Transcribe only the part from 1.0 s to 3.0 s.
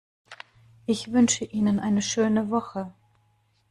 wünsche Ihnen eine schöne Woche.